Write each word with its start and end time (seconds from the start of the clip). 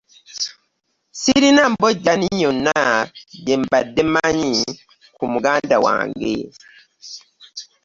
Sirina 1.19 1.63
mbojjanyi 1.71 2.29
yonna 2.43 2.77
gye 3.45 3.55
mbadde 3.61 4.03
manyi 4.13 4.55
ku 5.17 5.23
muganda 5.31 5.75
wange. 5.85 6.35